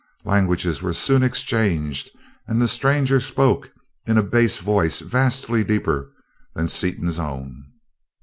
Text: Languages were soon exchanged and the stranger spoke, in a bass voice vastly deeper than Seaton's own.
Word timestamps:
Languages 0.25 0.81
were 0.81 0.93
soon 0.93 1.21
exchanged 1.21 2.09
and 2.47 2.59
the 2.59 2.67
stranger 2.67 3.19
spoke, 3.19 3.69
in 4.07 4.17
a 4.17 4.23
bass 4.23 4.57
voice 4.57 4.99
vastly 5.01 5.63
deeper 5.63 6.11
than 6.55 6.69
Seaton's 6.69 7.19
own. 7.19 7.65